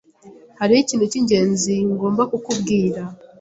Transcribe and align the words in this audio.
Hariho 0.59 0.79
ikintu 0.83 1.05
cyingenzi 1.11 1.73
ngomba 1.91 2.23
kukubwira. 2.31 3.01